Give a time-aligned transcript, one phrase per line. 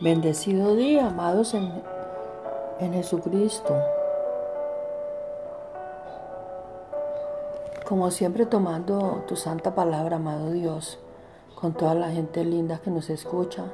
[0.00, 1.70] Bendecido día, amados en,
[2.78, 3.74] en Jesucristo.
[7.86, 10.98] Como siempre tomando tu santa palabra, amado Dios,
[11.54, 13.64] con toda la gente linda que nos escucha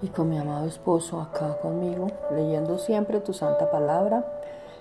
[0.00, 4.24] y con mi amado esposo acá conmigo, leyendo siempre tu santa palabra,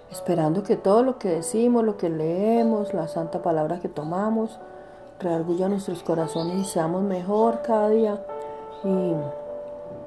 [0.09, 4.57] esperando que todo lo que decimos, lo que leemos, la santa palabra que tomamos,
[5.19, 8.25] reargulla nuestros corazones y seamos mejor cada día
[8.85, 9.15] y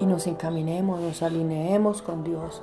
[0.01, 2.63] y nos encaminemos, nos alineemos con Dios.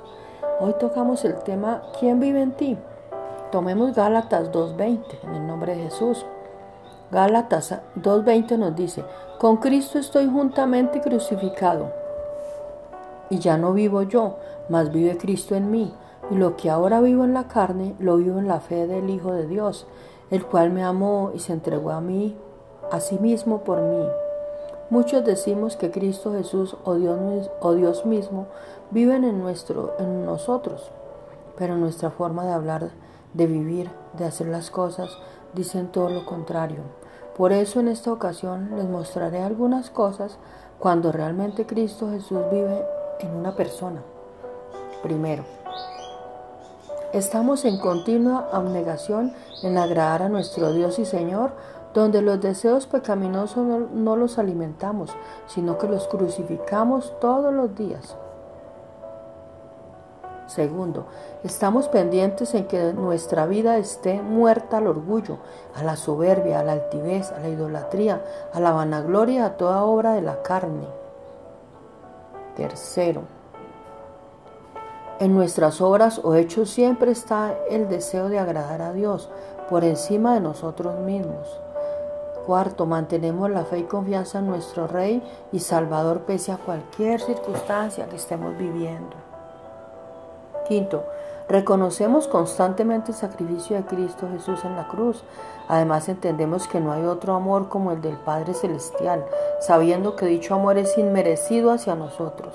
[0.60, 2.76] Hoy tocamos el tema ¿Quién vive en ti?
[3.52, 6.26] Tomemos Gálatas 2.20 en el nombre de Jesús.
[7.10, 9.04] Gálatas 2.20 nos dice,
[9.38, 11.92] con Cristo estoy juntamente crucificado
[13.30, 14.36] y ya no vivo yo,
[14.68, 15.92] mas vive Cristo en mí.
[16.30, 19.32] Y lo que ahora vivo en la carne, lo vivo en la fe del Hijo
[19.32, 19.86] de Dios,
[20.30, 22.36] el cual me amó y se entregó a mí,
[22.90, 24.06] a sí mismo por mí.
[24.90, 28.46] Muchos decimos que Cristo Jesús o Dios, o Dios mismo
[28.90, 30.90] viven en, nuestro, en nosotros,
[31.58, 32.90] pero nuestra forma de hablar,
[33.34, 35.10] de vivir, de hacer las cosas,
[35.52, 36.80] dicen todo lo contrario.
[37.36, 40.38] Por eso en esta ocasión les mostraré algunas cosas
[40.78, 42.82] cuando realmente Cristo Jesús vive
[43.20, 44.02] en una persona.
[45.02, 45.44] Primero,
[47.12, 51.52] estamos en continua abnegación en agradar a nuestro Dios y Señor
[51.94, 55.10] donde los deseos pecaminosos no, los alimentamos,
[55.46, 58.16] sino que los crucificamos todos los días.
[60.46, 61.06] Segundo,
[61.44, 65.38] estamos pendientes en que nuestra vida esté muerta al orgullo,
[65.74, 70.12] a la soberbia, a la altivez, a la idolatría, a la vanagloria, a toda obra
[70.12, 70.86] de la carne.
[72.56, 73.22] Tercero,
[75.20, 79.28] en nuestras obras o hechos siempre está el deseo de agradar a Dios
[79.68, 81.60] por encima de nosotros mismos.
[82.48, 88.08] Cuarto, mantenemos la fe y confianza en nuestro Rey y Salvador pese a cualquier circunstancia
[88.08, 89.14] que estemos viviendo.
[90.66, 91.04] Quinto,
[91.46, 95.22] reconocemos constantemente el sacrificio de Cristo Jesús en la cruz.
[95.68, 99.26] Además entendemos que no hay otro amor como el del Padre Celestial,
[99.60, 102.54] sabiendo que dicho amor es inmerecido hacia nosotros.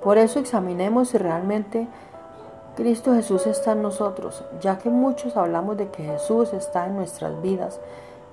[0.00, 1.86] Por eso examinemos si realmente
[2.76, 7.42] Cristo Jesús está en nosotros, ya que muchos hablamos de que Jesús está en nuestras
[7.42, 7.78] vidas,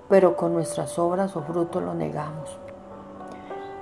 [0.10, 2.58] pero con nuestras obras o frutos lo negamos.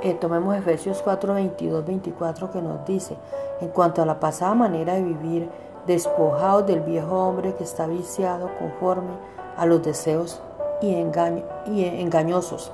[0.02, 3.18] Eh, tomemos Efesios 4, 22, 24 que nos dice,
[3.62, 5.50] en cuanto a la pasada manera de vivir,
[5.88, 9.14] despojados del viejo hombre que está viciado conforme
[9.56, 10.42] a los deseos
[10.82, 12.72] y, y engañosos,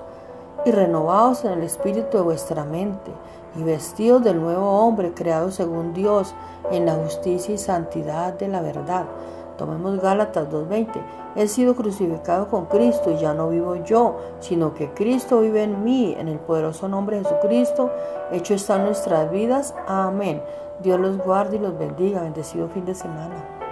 [0.65, 3.11] y renovados en el espíritu de vuestra mente,
[3.55, 6.33] y vestidos del nuevo hombre creado según Dios
[6.71, 9.05] en la justicia y santidad de la verdad
[9.63, 10.89] Tomemos Gálatas 2.20.
[11.37, 15.85] He sido crucificado con Cristo y ya no vivo yo, sino que Cristo vive en
[15.85, 17.89] mí, en el poderoso nombre de Jesucristo.
[18.33, 19.73] Hecho está en nuestras vidas.
[19.87, 20.43] Amén.
[20.81, 22.23] Dios los guarde y los bendiga.
[22.23, 23.62] Bendecido fin de semana.